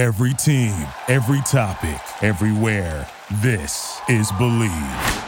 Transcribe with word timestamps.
Every 0.00 0.32
team, 0.32 0.86
every 1.08 1.42
topic, 1.42 2.00
everywhere. 2.22 3.06
This 3.42 4.00
is 4.08 4.32
Bleav. 4.32 5.26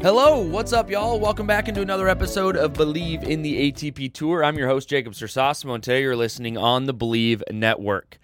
Hello, 0.00 0.40
what's 0.40 0.72
up, 0.72 0.88
y'all? 0.88 1.20
Welcome 1.20 1.46
back 1.46 1.68
into 1.68 1.82
another 1.82 2.08
episode 2.08 2.56
of 2.56 2.72
Bleav 2.72 3.22
in 3.22 3.42
the 3.42 3.70
ATP 3.70 4.14
Tour. 4.14 4.42
I'm 4.42 4.56
your 4.56 4.68
host, 4.68 4.88
Jacob 4.88 5.12
Sersosimo, 5.12 5.74
and 5.74 5.84
today 5.84 6.00
you're 6.00 6.16
listening 6.16 6.56
on 6.56 6.86
the 6.86 6.94
Bleav 6.94 7.42
Network. 7.52 8.18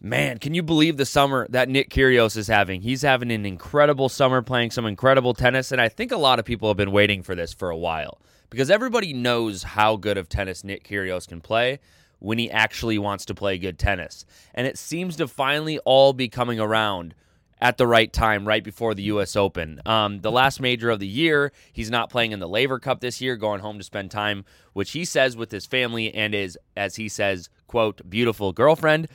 Man, 0.00 0.38
can 0.38 0.54
you 0.54 0.62
believe 0.62 0.98
the 0.98 1.06
summer 1.06 1.46
that 1.50 1.68
Nick 1.68 1.88
Kyrgios 1.88 2.36
is 2.36 2.48
having? 2.48 2.82
He's 2.82 3.02
having 3.02 3.30
an 3.32 3.46
incredible 3.46 4.08
summer 4.08 4.42
playing 4.42 4.70
some 4.70 4.84
incredible 4.84 5.32
tennis, 5.32 5.72
and 5.72 5.80
I 5.80 5.88
think 5.88 6.12
a 6.12 6.18
lot 6.18 6.38
of 6.38 6.44
people 6.44 6.68
have 6.68 6.76
been 6.76 6.92
waiting 6.92 7.22
for 7.22 7.34
this 7.34 7.54
for 7.54 7.70
a 7.70 7.76
while 7.76 8.20
because 8.50 8.70
everybody 8.70 9.14
knows 9.14 9.62
how 9.62 9.96
good 9.96 10.18
of 10.18 10.28
tennis 10.28 10.64
Nick 10.64 10.86
Kyrgios 10.86 11.26
can 11.26 11.40
play 11.40 11.80
when 12.18 12.38
he 12.38 12.50
actually 12.50 12.98
wants 12.98 13.24
to 13.26 13.34
play 13.34 13.56
good 13.58 13.78
tennis. 13.78 14.26
And 14.54 14.66
it 14.66 14.78
seems 14.78 15.16
to 15.16 15.26
finally 15.26 15.78
all 15.80 16.12
be 16.12 16.28
coming 16.28 16.60
around 16.60 17.14
at 17.60 17.78
the 17.78 17.86
right 17.86 18.12
time, 18.12 18.46
right 18.46 18.62
before 18.62 18.94
the 18.94 19.04
U.S. 19.04 19.34
Open. 19.34 19.80
Um, 19.86 20.20
the 20.20 20.30
last 20.30 20.60
major 20.60 20.90
of 20.90 21.00
the 21.00 21.06
year, 21.06 21.52
he's 21.72 21.90
not 21.90 22.10
playing 22.10 22.32
in 22.32 22.38
the 22.38 22.48
Laver 22.48 22.78
Cup 22.78 23.00
this 23.00 23.20
year, 23.22 23.36
going 23.36 23.60
home 23.60 23.78
to 23.78 23.84
spend 23.84 24.10
time, 24.10 24.44
which 24.74 24.92
he 24.92 25.06
says 25.06 25.36
with 25.36 25.50
his 25.50 25.64
family 25.64 26.14
and 26.14 26.34
his, 26.34 26.58
as 26.76 26.96
he 26.96 27.08
says, 27.08 27.48
quote, 27.66 28.08
beautiful 28.08 28.52
girlfriend. 28.52 29.08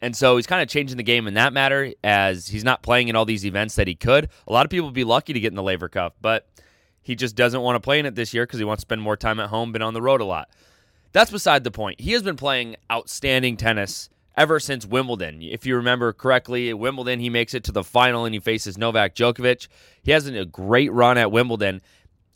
And 0.00 0.16
so 0.16 0.36
he's 0.36 0.46
kind 0.46 0.62
of 0.62 0.68
changing 0.68 0.96
the 0.96 1.02
game 1.02 1.26
in 1.26 1.34
that 1.34 1.52
matter 1.52 1.92
as 2.04 2.48
he's 2.48 2.64
not 2.64 2.82
playing 2.82 3.08
in 3.08 3.16
all 3.16 3.24
these 3.24 3.44
events 3.44 3.74
that 3.74 3.88
he 3.88 3.94
could. 3.94 4.28
A 4.46 4.52
lot 4.52 4.64
of 4.64 4.70
people 4.70 4.86
would 4.86 4.94
be 4.94 5.04
lucky 5.04 5.32
to 5.32 5.40
get 5.40 5.48
in 5.48 5.56
the 5.56 5.62
Laver 5.62 5.88
Cup, 5.88 6.16
but 6.20 6.48
he 7.02 7.16
just 7.16 7.34
doesn't 7.34 7.62
want 7.62 7.76
to 7.76 7.80
play 7.80 7.98
in 7.98 8.06
it 8.06 8.14
this 8.14 8.32
year 8.32 8.44
because 8.46 8.58
he 8.58 8.64
wants 8.64 8.82
to 8.82 8.86
spend 8.86 9.02
more 9.02 9.16
time 9.16 9.40
at 9.40 9.48
home, 9.48 9.72
been 9.72 9.82
on 9.82 9.94
the 9.94 10.02
road 10.02 10.20
a 10.20 10.24
lot. 10.24 10.50
That's 11.12 11.30
beside 11.30 11.64
the 11.64 11.70
point. 11.70 12.00
He 12.00 12.12
has 12.12 12.22
been 12.22 12.36
playing 12.36 12.76
outstanding 12.92 13.56
tennis 13.56 14.10
ever 14.36 14.60
since 14.60 14.86
Wimbledon. 14.86 15.42
If 15.42 15.66
you 15.66 15.74
remember 15.74 16.12
correctly, 16.12 16.68
at 16.68 16.78
Wimbledon, 16.78 17.18
he 17.18 17.30
makes 17.30 17.54
it 17.54 17.64
to 17.64 17.72
the 17.72 17.82
final 17.82 18.24
and 18.24 18.34
he 18.34 18.40
faces 18.40 18.78
Novak 18.78 19.16
Djokovic. 19.16 19.66
He 20.02 20.12
has 20.12 20.28
a 20.28 20.44
great 20.44 20.92
run 20.92 21.18
at 21.18 21.32
Wimbledon, 21.32 21.80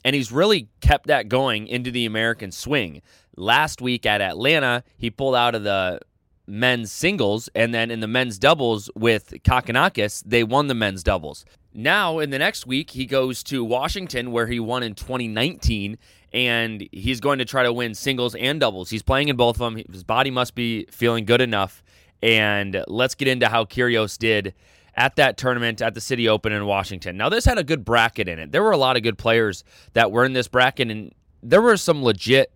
and 0.04 0.16
he's 0.16 0.32
really 0.32 0.68
kept 0.80 1.06
that 1.06 1.28
going 1.28 1.68
into 1.68 1.92
the 1.92 2.06
American 2.06 2.50
swing. 2.50 3.02
Last 3.36 3.80
week 3.80 4.04
at 4.04 4.20
Atlanta, 4.20 4.82
he 4.98 5.10
pulled 5.10 5.36
out 5.36 5.54
of 5.54 5.62
the 5.62 6.00
men's 6.46 6.92
singles, 6.92 7.48
and 7.54 7.74
then 7.74 7.90
in 7.90 8.00
the 8.00 8.08
men's 8.08 8.38
doubles 8.38 8.90
with 8.94 9.30
Kokkinakis, 9.44 10.22
they 10.26 10.44
won 10.44 10.66
the 10.66 10.74
men's 10.74 11.02
doubles. 11.02 11.44
Now, 11.74 12.18
in 12.18 12.30
the 12.30 12.38
next 12.38 12.66
week, 12.66 12.90
he 12.90 13.06
goes 13.06 13.42
to 13.44 13.64
Washington, 13.64 14.32
where 14.32 14.46
he 14.46 14.60
won 14.60 14.82
in 14.82 14.94
2019, 14.94 15.96
and 16.32 16.88
he's 16.92 17.20
going 17.20 17.38
to 17.38 17.44
try 17.44 17.62
to 17.62 17.72
win 17.72 17.94
singles 17.94 18.34
and 18.34 18.60
doubles. 18.60 18.90
He's 18.90 19.02
playing 19.02 19.28
in 19.28 19.36
both 19.36 19.56
of 19.56 19.74
them. 19.74 19.82
His 19.90 20.04
body 20.04 20.30
must 20.30 20.54
be 20.54 20.86
feeling 20.90 21.24
good 21.24 21.40
enough 21.40 21.82
and 22.22 22.84
let's 22.86 23.14
get 23.14 23.28
into 23.28 23.48
how 23.48 23.64
Kyrgios 23.64 24.16
did 24.16 24.54
at 24.94 25.16
that 25.16 25.36
tournament 25.36 25.82
at 25.82 25.94
the 25.94 26.00
City 26.00 26.28
Open 26.28 26.52
in 26.52 26.64
Washington. 26.66 27.16
Now, 27.16 27.28
this 27.28 27.44
had 27.44 27.58
a 27.58 27.64
good 27.64 27.84
bracket 27.84 28.28
in 28.28 28.38
it. 28.38 28.52
There 28.52 28.62
were 28.62 28.70
a 28.70 28.76
lot 28.76 28.96
of 28.96 29.02
good 29.02 29.18
players 29.18 29.64
that 29.94 30.12
were 30.12 30.24
in 30.24 30.32
this 30.32 30.48
bracket, 30.48 30.90
and 30.90 31.12
there 31.42 31.62
were 31.62 31.76
some 31.76 32.02
legit 32.02 32.52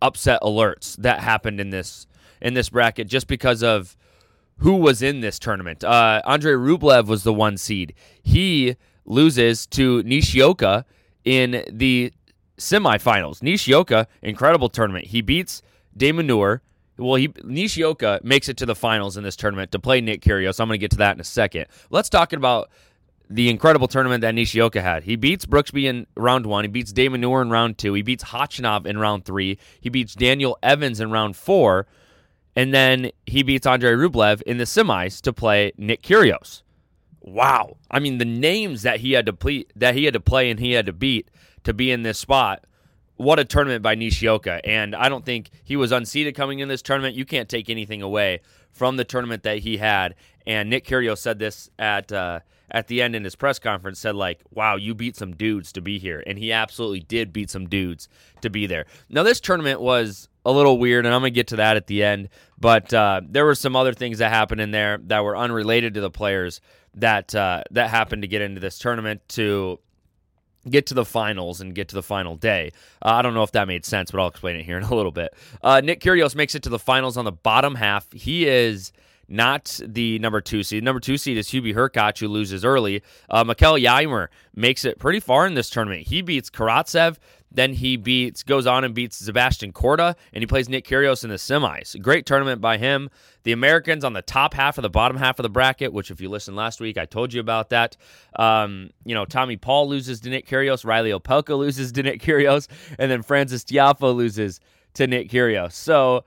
upset 0.00 0.40
alerts 0.42 0.96
that 0.96 1.20
happened 1.20 1.60
in 1.60 1.70
this 1.70 2.06
in 2.44 2.54
this 2.54 2.68
bracket 2.68 3.08
just 3.08 3.26
because 3.26 3.64
of 3.64 3.96
who 4.58 4.76
was 4.76 5.02
in 5.02 5.20
this 5.20 5.40
tournament. 5.40 5.82
Uh, 5.82 6.22
Andre 6.24 6.52
Rublev 6.52 7.06
was 7.06 7.24
the 7.24 7.32
one 7.32 7.56
seed. 7.56 7.92
He 8.22 8.76
loses 9.04 9.66
to 9.66 10.04
Nishioka 10.04 10.84
in 11.24 11.64
the 11.68 12.12
semifinals. 12.56 13.42
Nishioka, 13.42 14.06
incredible 14.22 14.68
tournament. 14.68 15.06
He 15.06 15.22
beats 15.22 15.60
de 15.96 16.12
Minaur 16.12 16.60
well, 16.96 17.16
he 17.16 17.32
Nishioka 17.42 18.20
makes 18.22 18.48
it 18.48 18.56
to 18.58 18.66
the 18.66 18.74
finals 18.74 19.16
in 19.16 19.24
this 19.24 19.36
tournament 19.36 19.72
to 19.72 19.78
play 19.78 20.00
Nick 20.00 20.20
Kyrgios. 20.20 20.60
I'm 20.60 20.68
going 20.68 20.78
to 20.78 20.80
get 20.80 20.92
to 20.92 20.98
that 20.98 21.16
in 21.16 21.20
a 21.20 21.24
second. 21.24 21.66
Let's 21.90 22.08
talk 22.08 22.32
about 22.32 22.70
the 23.28 23.48
incredible 23.48 23.88
tournament 23.88 24.20
that 24.20 24.34
Nishioka 24.34 24.80
had. 24.80 25.02
He 25.02 25.16
beats 25.16 25.46
Brooksby 25.46 25.84
in 25.84 26.06
round 26.16 26.46
one. 26.46 26.64
He 26.64 26.68
beats 26.68 26.92
de 26.92 27.08
Minaur 27.08 27.42
in 27.42 27.50
round 27.50 27.78
two. 27.78 27.94
He 27.94 28.02
beats 28.02 28.24
Khachanov 28.24 28.86
in 28.86 28.98
round 28.98 29.24
three. 29.24 29.58
He 29.80 29.88
beats 29.88 30.14
Daniel 30.14 30.56
Evans 30.62 31.00
in 31.00 31.10
round 31.10 31.36
four. 31.36 31.86
And 32.56 32.72
then 32.72 33.10
he 33.26 33.42
beats 33.42 33.66
Andre 33.66 33.92
Rublev 33.92 34.42
in 34.42 34.58
the 34.58 34.64
semis 34.64 35.20
to 35.22 35.32
play 35.32 35.72
Nick 35.76 36.02
Kyrgios. 36.02 36.62
Wow. 37.20 37.78
I 37.90 37.98
mean, 37.98 38.18
the 38.18 38.24
names 38.24 38.82
that 38.82 39.00
he 39.00 39.12
had 39.12 39.26
to 39.26 39.32
play 39.32 39.64
that 39.74 39.94
he 39.94 40.04
had 40.04 40.14
to 40.14 40.20
play 40.20 40.50
and 40.50 40.60
he 40.60 40.72
had 40.72 40.86
to 40.86 40.92
beat 40.92 41.30
to 41.64 41.72
be 41.72 41.90
in 41.90 42.02
this 42.02 42.18
spot 42.18 42.64
what 43.16 43.38
a 43.38 43.44
tournament 43.44 43.82
by 43.82 43.94
Nishioka. 43.94 44.60
And 44.66 44.94
I 44.94 45.08
don't 45.08 45.24
think 45.24 45.50
he 45.62 45.76
was 45.76 45.92
unseeded 45.92 46.34
coming 46.34 46.58
in 46.58 46.68
this 46.68 46.82
tournament. 46.82 47.14
You 47.14 47.24
can't 47.24 47.48
take 47.48 47.70
anything 47.70 48.02
away 48.02 48.40
from 48.70 48.96
the 48.96 49.04
tournament 49.04 49.44
that 49.44 49.58
he 49.58 49.76
had. 49.76 50.14
And 50.46 50.68
Nick 50.68 50.84
Kyrgios 50.84 51.18
said 51.18 51.38
this 51.38 51.70
at 51.78 52.10
uh, 52.12 52.40
at 52.70 52.88
the 52.88 53.02
end 53.02 53.14
in 53.14 53.24
his 53.24 53.36
press 53.36 53.58
conference. 53.58 53.98
Said 53.98 54.14
like, 54.14 54.40
"Wow, 54.50 54.76
you 54.76 54.94
beat 54.94 55.16
some 55.16 55.34
dudes 55.34 55.72
to 55.72 55.80
be 55.80 55.98
here," 55.98 56.22
and 56.26 56.38
he 56.38 56.52
absolutely 56.52 57.00
did 57.00 57.32
beat 57.32 57.50
some 57.50 57.68
dudes 57.68 58.08
to 58.40 58.50
be 58.50 58.66
there. 58.66 58.86
Now 59.08 59.22
this 59.22 59.40
tournament 59.40 59.80
was 59.80 60.28
a 60.44 60.52
little 60.52 60.78
weird, 60.78 61.06
and 61.06 61.14
I'm 61.14 61.20
gonna 61.20 61.30
get 61.30 61.48
to 61.48 61.56
that 61.56 61.76
at 61.76 61.86
the 61.86 62.02
end. 62.02 62.28
But 62.58 62.92
uh, 62.92 63.22
there 63.28 63.44
were 63.44 63.54
some 63.54 63.76
other 63.76 63.92
things 63.92 64.18
that 64.18 64.30
happened 64.30 64.60
in 64.60 64.70
there 64.70 64.98
that 65.04 65.24
were 65.24 65.36
unrelated 65.36 65.94
to 65.94 66.00
the 66.00 66.10
players 66.10 66.60
that 66.94 67.34
uh, 67.34 67.62
that 67.70 67.90
happened 67.90 68.22
to 68.22 68.28
get 68.28 68.42
into 68.42 68.60
this 68.60 68.78
tournament 68.78 69.22
to 69.30 69.78
get 70.68 70.86
to 70.86 70.94
the 70.94 71.04
finals 71.04 71.60
and 71.60 71.74
get 71.74 71.88
to 71.88 71.94
the 71.94 72.02
final 72.02 72.36
day. 72.36 72.70
Uh, 73.02 73.10
I 73.10 73.22
don't 73.22 73.34
know 73.34 73.42
if 73.42 73.52
that 73.52 73.68
made 73.68 73.84
sense, 73.84 74.10
but 74.10 74.20
I'll 74.20 74.28
explain 74.28 74.56
it 74.56 74.64
here 74.64 74.78
in 74.78 74.84
a 74.84 74.94
little 74.94 75.12
bit. 75.12 75.34
Uh, 75.62 75.80
Nick 75.82 76.00
Kyrgios 76.00 76.34
makes 76.34 76.54
it 76.54 76.62
to 76.62 76.70
the 76.70 76.78
finals 76.78 77.16
on 77.16 77.24
the 77.24 77.32
bottom 77.32 77.74
half. 77.74 78.10
He 78.12 78.46
is 78.46 78.92
not 79.28 79.80
the 79.84 80.18
number 80.18 80.40
two 80.40 80.62
seed. 80.62 80.84
Number 80.84 81.00
two 81.00 81.16
seed 81.16 81.36
is 81.36 81.48
Hubie 81.48 81.74
Hurkacz, 81.74 82.18
who 82.18 82.28
loses 82.28 82.64
early. 82.64 83.02
Uh, 83.28 83.44
Mikael 83.44 83.76
Ymer 83.76 84.30
makes 84.54 84.84
it 84.84 84.98
pretty 84.98 85.20
far 85.20 85.46
in 85.46 85.54
this 85.54 85.70
tournament. 85.70 86.06
He 86.08 86.22
beats 86.22 86.50
Karatsev, 86.50 87.16
then 87.54 87.74
he 87.74 87.96
beats 87.96 88.42
goes 88.42 88.66
on 88.66 88.84
and 88.84 88.94
beats 88.94 89.16
Sebastian 89.16 89.72
Korda, 89.72 90.16
and 90.32 90.42
he 90.42 90.46
plays 90.46 90.68
Nick 90.68 90.86
Kyrgios 90.86 91.22
in 91.22 91.30
the 91.30 91.36
semis. 91.36 92.00
Great 92.02 92.26
tournament 92.26 92.60
by 92.60 92.78
him. 92.78 93.08
The 93.44 93.52
Americans 93.52 94.04
on 94.04 94.12
the 94.12 94.22
top 94.22 94.54
half 94.54 94.76
of 94.76 94.82
the 94.82 94.90
bottom 94.90 95.16
half 95.16 95.38
of 95.38 95.44
the 95.44 95.48
bracket, 95.48 95.92
which 95.92 96.10
if 96.10 96.20
you 96.20 96.28
listened 96.28 96.56
last 96.56 96.80
week, 96.80 96.98
I 96.98 97.04
told 97.04 97.32
you 97.32 97.40
about 97.40 97.70
that. 97.70 97.96
Um, 98.36 98.90
you 99.04 99.14
know, 99.14 99.24
Tommy 99.24 99.56
Paul 99.56 99.88
loses 99.88 100.20
to 100.20 100.30
Nick 100.30 100.48
Kyrgios, 100.48 100.84
Reilly 100.84 101.10
Opelka 101.10 101.56
loses 101.56 101.92
to 101.92 102.02
Nick 102.02 102.20
Kyrgios, 102.20 102.66
and 102.98 103.10
then 103.10 103.22
Francis 103.22 103.62
Tiafoe 103.64 104.14
loses 104.14 104.60
to 104.94 105.06
Nick 105.06 105.30
Kyrgios. 105.30 105.72
So 105.72 106.24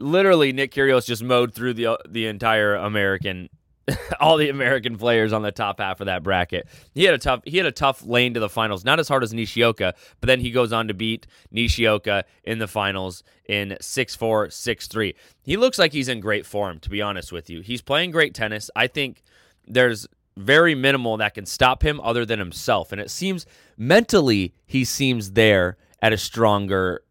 literally 0.00 0.52
Nick 0.52 0.72
Kyrgios 0.72 1.06
just 1.06 1.22
mowed 1.22 1.54
through 1.54 1.74
the 1.74 1.86
uh, 1.86 1.96
the 2.08 2.26
entire 2.26 2.74
American 2.74 3.48
all 4.20 4.36
the 4.36 4.48
American 4.48 4.96
players 4.96 5.32
on 5.32 5.42
the 5.42 5.52
top 5.52 5.80
half 5.80 6.00
of 6.00 6.06
that 6.06 6.22
bracket. 6.22 6.66
He 6.94 7.04
had 7.04 7.14
a 7.14 7.18
tough 7.18 7.40
he 7.44 7.56
had 7.56 7.66
a 7.66 7.72
tough 7.72 8.04
lane 8.04 8.34
to 8.34 8.40
the 8.40 8.48
finals, 8.48 8.84
not 8.84 9.00
as 9.00 9.08
hard 9.08 9.22
as 9.22 9.32
Nishioka, 9.32 9.94
but 10.20 10.26
then 10.26 10.40
he 10.40 10.50
goes 10.50 10.72
on 10.72 10.88
to 10.88 10.94
beat 10.94 11.26
Nishioka 11.50 12.24
in 12.44 12.58
the 12.58 12.68
finals 12.68 13.22
in 13.46 13.76
6-4, 13.80 14.46
6-3. 14.48 15.14
He 15.42 15.56
looks 15.56 15.78
like 15.78 15.92
he's 15.92 16.08
in 16.08 16.20
great 16.20 16.46
form 16.46 16.78
to 16.80 16.90
be 16.90 17.02
honest 17.02 17.32
with 17.32 17.50
you. 17.50 17.60
He's 17.60 17.82
playing 17.82 18.10
great 18.10 18.34
tennis. 18.34 18.70
I 18.76 18.86
think 18.86 19.22
there's 19.66 20.06
very 20.36 20.74
minimal 20.74 21.16
that 21.16 21.34
can 21.34 21.46
stop 21.46 21.82
him 21.82 22.00
other 22.00 22.24
than 22.24 22.38
himself 22.38 22.92
and 22.92 23.00
it 23.00 23.10
seems 23.10 23.44
mentally 23.76 24.54
he 24.64 24.84
seems 24.84 25.32
there 25.32 25.76
at 26.00 26.12
a 26.12 26.16
stronger 26.16 27.02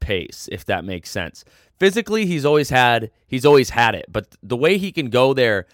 pace 0.00 0.48
if 0.52 0.64
that 0.66 0.84
makes 0.84 1.08
sense 1.08 1.44
physically 1.78 2.26
he's 2.26 2.44
always 2.44 2.70
had 2.70 3.10
he's 3.26 3.44
always 3.44 3.70
had 3.70 3.94
it, 3.94 4.06
but 4.08 4.36
the 4.42 4.56
way 4.56 4.78
he 4.78 4.92
can 4.92 5.10
go 5.10 5.34
there 5.34 5.66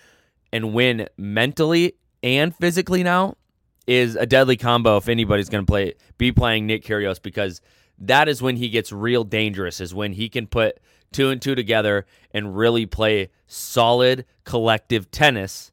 and 0.53 0.75
win 0.75 1.09
mentally 1.17 1.95
and 2.23 2.55
physically 2.55 3.03
now 3.03 3.37
is 3.87 4.15
a 4.17 4.27
deadly 4.27 4.57
combo 4.57 4.97
if 4.97 5.09
anybody's 5.09 5.49
going 5.49 5.65
to 5.65 5.71
play 5.71 5.95
be 6.19 6.31
playing 6.31 6.67
Nick 6.67 6.85
Kyrgios 6.85 7.21
because 7.21 7.61
that 7.99 8.29
is 8.29 8.41
when 8.41 8.57
he 8.57 8.69
gets 8.69 8.93
real 8.93 9.25
dangerous 9.25 9.81
is 9.81 9.95
when 9.95 10.13
he 10.13 10.29
can 10.29 10.47
put 10.47 10.79
two 11.11 11.31
and 11.31 11.43
two 11.43 11.55
together 11.55 12.07
and 12.33 12.57
really 12.57 12.87
play 12.87 13.29
solid 13.47 14.25
collective 14.45 15.11
tennis 15.11 15.72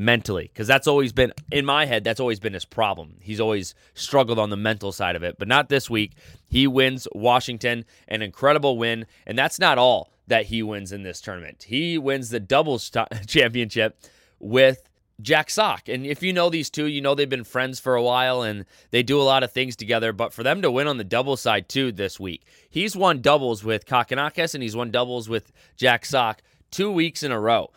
mentally 0.00 0.50
because 0.50 0.66
that's 0.66 0.86
always 0.86 1.12
been 1.12 1.30
in 1.52 1.66
my 1.66 1.84
head 1.84 2.02
that's 2.02 2.20
always 2.20 2.40
been 2.40 2.54
his 2.54 2.64
problem 2.64 3.16
he's 3.20 3.38
always 3.38 3.74
struggled 3.92 4.38
on 4.38 4.48
the 4.48 4.56
mental 4.56 4.92
side 4.92 5.14
of 5.14 5.22
it 5.22 5.36
but 5.38 5.46
not 5.46 5.68
this 5.68 5.90
week 5.90 6.12
he 6.48 6.66
wins 6.66 7.06
washington 7.12 7.84
an 8.08 8.22
incredible 8.22 8.78
win 8.78 9.04
and 9.26 9.36
that's 9.38 9.58
not 9.58 9.76
all 9.76 10.10
that 10.26 10.46
he 10.46 10.62
wins 10.62 10.90
in 10.90 11.02
this 11.02 11.20
tournament 11.20 11.64
he 11.68 11.98
wins 11.98 12.30
the 12.30 12.40
doubles 12.40 12.88
t- 12.90 13.04
championship 13.26 13.98
with 14.38 14.88
Jack 15.20 15.50
Sock. 15.50 15.86
And 15.86 16.06
if 16.06 16.22
you 16.22 16.32
know 16.32 16.48
these 16.48 16.70
two, 16.70 16.86
you 16.86 17.02
know 17.02 17.14
they've 17.14 17.28
been 17.28 17.44
friends 17.44 17.78
for 17.78 17.94
a 17.94 18.02
while 18.02 18.40
and 18.40 18.64
they 18.90 19.02
do 19.02 19.20
a 19.20 19.22
lot 19.22 19.42
of 19.42 19.52
things 19.52 19.76
together. 19.76 20.14
But 20.14 20.32
for 20.32 20.42
them 20.42 20.62
to 20.62 20.70
win 20.70 20.86
on 20.86 20.96
the 20.96 21.04
double 21.04 21.36
side 21.36 21.68
too 21.68 21.92
this 21.92 22.18
week, 22.18 22.46
he's 22.70 22.96
won 22.96 23.20
doubles 23.20 23.62
with 23.62 23.84
Kokkinakis 23.84 24.54
and 24.54 24.62
he's 24.62 24.74
won 24.74 24.90
doubles 24.90 25.28
with 25.28 25.52
Jack 25.76 26.06
Sock 26.06 26.40
two 26.70 26.90
weeks 26.90 27.22
in 27.22 27.32
a 27.32 27.38
row 27.38 27.70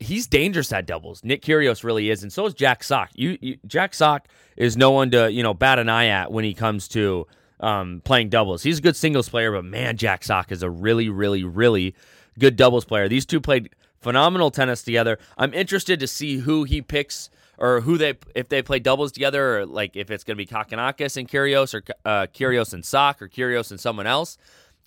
he's 0.00 0.26
dangerous 0.26 0.72
at 0.72 0.86
doubles. 0.86 1.24
Nick 1.24 1.42
Kyrgios 1.42 1.84
really 1.84 2.10
is, 2.10 2.22
and 2.22 2.32
so 2.32 2.46
is 2.46 2.54
Jack 2.54 2.82
Sock. 2.84 3.10
You, 3.14 3.38
you 3.40 3.58
Jack 3.66 3.94
Sock 3.94 4.28
is 4.56 4.76
no 4.76 4.90
one 4.90 5.10
to 5.12 5.30
you 5.30 5.42
know 5.42 5.54
bat 5.54 5.78
an 5.78 5.88
eye 5.88 6.06
at 6.06 6.32
when 6.32 6.44
he 6.44 6.54
comes 6.54 6.88
to 6.88 7.26
um, 7.60 8.02
playing 8.04 8.28
doubles. 8.28 8.62
He's 8.62 8.78
a 8.78 8.82
good 8.82 8.96
singles 8.96 9.28
player, 9.28 9.52
but 9.52 9.64
man, 9.64 9.96
Jack 9.96 10.24
Sock 10.24 10.52
is 10.52 10.62
a 10.62 10.70
really, 10.70 11.08
really, 11.08 11.44
really 11.44 11.94
good 12.38 12.56
doubles 12.56 12.84
player. 12.84 13.08
These 13.08 13.26
two 13.26 13.40
played 13.40 13.70
phenomenal 14.00 14.50
tennis 14.50 14.82
together. 14.82 15.18
I'm 15.38 15.54
interested 15.54 16.00
to 16.00 16.06
see 16.06 16.38
who 16.38 16.64
he 16.64 16.82
picks 16.82 17.30
or 17.58 17.80
who 17.80 17.96
they 17.96 18.14
if 18.34 18.48
they 18.48 18.62
play 18.62 18.78
doubles 18.78 19.12
together, 19.12 19.58
or 19.58 19.66
like 19.66 19.96
if 19.96 20.10
it's 20.10 20.24
going 20.24 20.36
to 20.36 20.44
be 20.44 20.46
Kokkinakis 20.46 21.16
and 21.16 21.28
Kyrgios 21.28 21.74
or 21.74 21.82
uh, 22.04 22.26
Kyrgios 22.26 22.74
and 22.74 22.84
Sock 22.84 23.22
or 23.22 23.28
Kyrgios 23.28 23.70
and 23.70 23.80
someone 23.80 24.06
else 24.06 24.36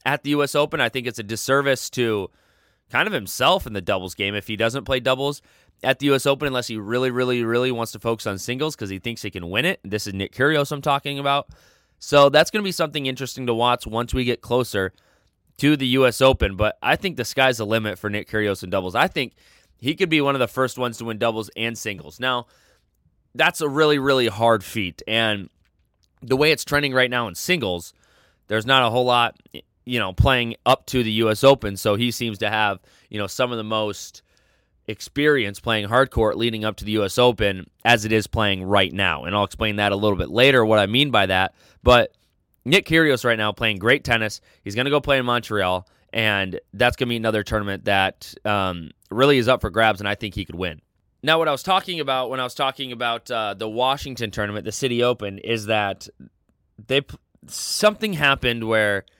at 0.05 0.23
the 0.23 0.31
U.S. 0.31 0.55
Open. 0.55 0.79
I 0.79 0.89
think 0.89 1.07
it's 1.07 1.19
a 1.19 1.23
disservice 1.23 1.89
to 1.91 2.29
kind 2.89 3.07
of 3.07 3.13
himself 3.13 3.67
in 3.67 3.73
the 3.73 3.81
doubles 3.81 4.15
game 4.15 4.35
if 4.35 4.47
he 4.47 4.55
doesn't 4.55 4.85
play 4.85 4.99
doubles 4.99 5.41
at 5.83 5.99
the 5.99 6.07
U.S. 6.07 6.25
Open 6.25 6.47
unless 6.47 6.67
he 6.67 6.77
really, 6.77 7.11
really, 7.11 7.43
really 7.43 7.71
wants 7.71 7.91
to 7.93 7.99
focus 7.99 8.27
on 8.27 8.37
singles 8.37 8.75
because 8.75 8.89
he 8.89 8.99
thinks 8.99 9.21
he 9.21 9.31
can 9.31 9.49
win 9.49 9.65
it. 9.65 9.79
This 9.83 10.07
is 10.07 10.13
Nick 10.13 10.33
Kyrgios 10.33 10.71
I'm 10.71 10.81
talking 10.81 11.19
about. 11.19 11.49
So 11.99 12.29
that's 12.29 12.49
going 12.49 12.63
to 12.63 12.67
be 12.67 12.71
something 12.71 13.05
interesting 13.05 13.45
to 13.47 13.53
watch 13.53 13.85
once 13.85 14.13
we 14.13 14.23
get 14.23 14.41
closer 14.41 14.93
to 15.57 15.75
the 15.75 15.87
U.S. 15.87 16.21
Open. 16.21 16.55
But 16.55 16.77
I 16.81 16.95
think 16.95 17.17
the 17.17 17.25
sky's 17.25 17.57
the 17.57 17.65
limit 17.65 17.99
for 17.99 18.09
Nick 18.09 18.29
Kyrgios 18.29 18.63
in 18.63 18.69
doubles. 18.69 18.95
I 18.95 19.07
think 19.07 19.33
he 19.77 19.95
could 19.95 20.09
be 20.09 20.21
one 20.21 20.35
of 20.35 20.39
the 20.39 20.47
first 20.47 20.77
ones 20.77 20.97
to 20.97 21.05
win 21.05 21.17
doubles 21.17 21.49
and 21.55 21.77
singles. 21.77 22.19
Now, 22.19 22.47
that's 23.35 23.61
a 23.61 23.69
really, 23.69 23.99
really 23.99 24.27
hard 24.27 24.63
feat. 24.63 25.01
And 25.07 25.49
the 26.21 26.35
way 26.35 26.51
it's 26.51 26.65
trending 26.65 26.93
right 26.93 27.09
now 27.09 27.27
in 27.27 27.35
singles, 27.35 27.93
there's 28.47 28.65
not 28.65 28.83
a 28.83 28.89
whole 28.89 29.05
lot 29.05 29.37
you 29.89 29.97
know, 29.97 30.13
playing 30.13 30.55
up 30.67 30.85
to 30.85 31.01
the 31.01 31.11
U.S. 31.13 31.43
Open. 31.43 31.75
So 31.75 31.95
he 31.95 32.11
seems 32.11 32.37
to 32.39 32.49
have, 32.49 32.79
you 33.09 33.17
know, 33.17 33.25
some 33.25 33.51
of 33.51 33.57
the 33.57 33.63
most 33.63 34.21
experience 34.87 35.59
playing 35.59 35.87
hardcourt 35.87 36.35
leading 36.35 36.63
up 36.63 36.75
to 36.77 36.85
the 36.85 36.91
U.S. 36.93 37.17
Open 37.17 37.67
as 37.83 38.05
it 38.05 38.11
is 38.11 38.27
playing 38.27 38.63
right 38.63 38.93
now. 38.93 39.25
And 39.25 39.35
I'll 39.35 39.43
explain 39.43 39.77
that 39.77 39.91
a 39.91 39.95
little 39.95 40.17
bit 40.17 40.29
later, 40.29 40.63
what 40.63 40.77
I 40.77 40.85
mean 40.85 41.09
by 41.09 41.25
that. 41.25 41.55
But 41.81 42.15
Nick 42.65 42.85
Kyrgios 42.85 43.25
right 43.25 43.37
now 43.37 43.51
playing 43.51 43.77
great 43.77 44.03
tennis. 44.03 44.41
He's 44.63 44.75
going 44.75 44.85
to 44.85 44.91
go 44.91 45.01
play 45.01 45.17
in 45.17 45.25
Montreal, 45.25 45.87
and 46.13 46.59
that's 46.73 46.95
going 46.95 47.07
to 47.07 47.09
be 47.09 47.17
another 47.17 47.41
tournament 47.41 47.85
that 47.85 48.31
um, 48.45 48.91
really 49.09 49.39
is 49.39 49.47
up 49.47 49.61
for 49.61 49.71
grabs, 49.71 50.01
and 50.01 50.07
I 50.07 50.13
think 50.13 50.35
he 50.35 50.45
could 50.45 50.55
win. 50.55 50.81
Now, 51.23 51.39
what 51.39 51.47
I 51.47 51.51
was 51.51 51.63
talking 51.63 51.99
about 51.99 52.29
when 52.29 52.39
I 52.39 52.43
was 52.43 52.53
talking 52.53 52.91
about 52.91 53.29
uh, 53.31 53.55
the 53.55 53.67
Washington 53.67 54.29
tournament, 54.29 54.65
the 54.65 54.71
City 54.71 55.01
Open, 55.01 55.39
is 55.39 55.65
that 55.65 56.07
they 56.87 57.01
something 57.47 58.13
happened 58.13 58.67
where– 58.67 59.05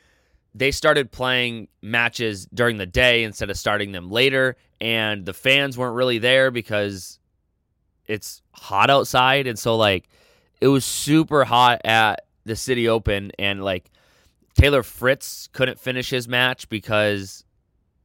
they 0.56 0.72
started 0.72 1.12
playing 1.12 1.68
matches 1.81 2.48
during 2.54 2.78
the 2.78 2.86
day 2.86 3.24
instead 3.24 3.50
of 3.50 3.57
starting 3.57 3.92
them 3.92 4.10
later 4.10 4.56
and 4.81 5.25
the 5.25 5.34
fans 5.34 5.78
weren't 5.78 5.96
really 5.96 6.18
there 6.18 6.51
because 6.51 7.19
it's 8.07 8.42
hot 8.51 8.90
outside 8.90 9.48
and 9.48 9.60
so 9.60 9.78
like 9.78 10.10
it 10.62 10.68
was 10.68 10.84
super 10.84 11.46
hot 11.46 11.81
at 11.86 12.25
the 12.46 12.56
city 12.56 12.88
open 12.88 13.31
and 13.38 13.63
like 13.63 13.90
Taylor 14.56 14.84
Fritz 14.84 15.48
couldn't 15.54 15.80
finish 15.80 16.10
his 16.10 16.28
match 16.28 16.68
because 16.68 17.46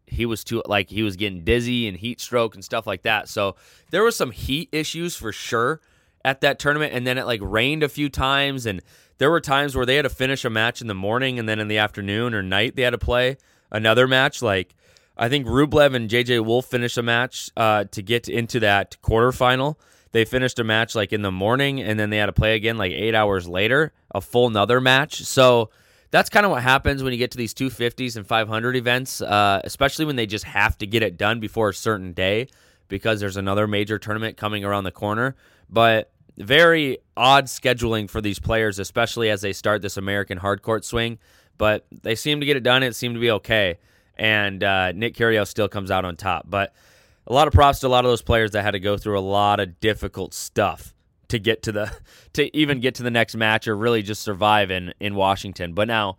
he 0.06 0.26
was 0.26 0.44
too 0.44 0.62
like 0.66 0.90
he 0.90 1.02
was 1.02 1.16
getting 1.16 1.42
dizzy 1.44 1.88
and 1.88 1.96
heat 1.96 2.20
stroke 2.20 2.54
and 2.54 2.64
stuff 2.64 2.86
like 2.86 3.02
that. 3.02 3.28
So 3.28 3.56
there 3.90 4.04
was 4.04 4.16
some 4.16 4.30
heat 4.30 4.68
issues 4.70 5.16
for 5.16 5.32
sure 5.32 5.80
at 6.24 6.40
that 6.42 6.58
tournament 6.58 6.92
and 6.92 7.06
then 7.06 7.18
it 7.18 7.26
like 7.26 7.40
rained 7.42 7.82
a 7.82 7.88
few 7.88 8.08
times 8.08 8.66
and 8.66 8.82
there 9.18 9.30
were 9.30 9.40
times 9.40 9.76
where 9.76 9.86
they 9.86 9.96
had 9.96 10.02
to 10.02 10.08
finish 10.08 10.44
a 10.44 10.50
match 10.50 10.80
in 10.80 10.86
the 10.86 10.94
morning 10.94 11.38
and 11.38 11.48
then 11.48 11.60
in 11.60 11.68
the 11.68 11.78
afternoon 11.78 12.34
or 12.34 12.42
night 12.42 12.76
they 12.76 12.82
had 12.82 12.90
to 12.90 12.98
play 12.98 13.36
another 13.70 14.06
match. 14.06 14.42
Like 14.42 14.74
I 15.16 15.28
think 15.28 15.46
Rublev 15.46 15.94
and 15.94 16.10
JJ 16.10 16.44
Wolf 16.44 16.66
finished 16.66 16.98
a 16.98 17.02
match 17.02 17.50
uh, 17.56 17.84
to 17.84 18.02
get 18.02 18.28
into 18.28 18.60
that 18.60 18.96
quarterfinal. 19.02 19.76
They 20.12 20.24
finished 20.24 20.58
a 20.58 20.64
match 20.64 20.94
like 20.94 21.12
in 21.12 21.22
the 21.22 21.32
morning 21.32 21.80
and 21.80 21.98
then 21.98 22.10
they 22.10 22.18
had 22.18 22.26
to 22.26 22.32
play 22.32 22.54
again 22.54 22.78
like 22.78 22.92
eight 22.92 23.14
hours 23.14 23.48
later, 23.48 23.92
a 24.14 24.20
full 24.20 24.46
another 24.46 24.80
match. 24.80 25.22
So 25.22 25.70
that's 26.10 26.30
kind 26.30 26.46
of 26.46 26.52
what 26.52 26.62
happens 26.62 27.02
when 27.02 27.12
you 27.12 27.18
get 27.18 27.32
to 27.32 27.38
these 27.38 27.54
250s 27.54 28.16
and 28.16 28.26
500 28.26 28.76
events, 28.76 29.20
uh, 29.20 29.60
especially 29.64 30.04
when 30.04 30.14
they 30.14 30.26
just 30.26 30.44
have 30.44 30.78
to 30.78 30.86
get 30.86 31.02
it 31.02 31.16
done 31.16 31.40
before 31.40 31.70
a 31.70 31.74
certain 31.74 32.12
day 32.12 32.48
because 32.86 33.18
there's 33.18 33.36
another 33.36 33.66
major 33.66 33.98
tournament 33.98 34.36
coming 34.36 34.64
around 34.64 34.84
the 34.84 34.92
corner. 34.92 35.34
But 35.68 36.12
very 36.36 36.98
odd 37.16 37.46
scheduling 37.46 38.08
for 38.08 38.20
these 38.20 38.38
players, 38.38 38.78
especially 38.78 39.30
as 39.30 39.40
they 39.42 39.52
start 39.52 39.82
this 39.82 39.96
American 39.96 40.38
hardcourt 40.38 40.84
swing. 40.84 41.18
But 41.56 41.86
they 42.02 42.14
seem 42.14 42.40
to 42.40 42.46
get 42.46 42.56
it 42.56 42.62
done. 42.62 42.82
It 42.82 42.96
seemed 42.96 43.14
to 43.14 43.20
be 43.20 43.30
okay. 43.30 43.78
And 44.16 44.62
uh, 44.62 44.92
Nick 44.92 45.14
Kyrgios 45.14 45.48
still 45.48 45.68
comes 45.68 45.90
out 45.90 46.04
on 46.04 46.16
top. 46.16 46.46
But 46.48 46.74
a 47.26 47.32
lot 47.32 47.46
of 47.46 47.54
props 47.54 47.80
to 47.80 47.86
a 47.86 47.88
lot 47.88 48.04
of 48.04 48.10
those 48.10 48.22
players 48.22 48.50
that 48.52 48.62
had 48.62 48.72
to 48.72 48.80
go 48.80 48.96
through 48.96 49.18
a 49.18 49.20
lot 49.20 49.60
of 49.60 49.80
difficult 49.80 50.34
stuff 50.34 50.94
to 51.28 51.38
get 51.38 51.62
to 51.62 51.72
the 51.72 51.92
to 52.34 52.54
even 52.56 52.80
get 52.80 52.96
to 52.96 53.02
the 53.02 53.10
next 53.10 53.36
match 53.36 53.68
or 53.68 53.76
really 53.76 54.02
just 54.02 54.22
survive 54.22 54.70
in 54.70 54.92
in 55.00 55.14
Washington. 55.14 55.72
But 55.72 55.88
now 55.88 56.18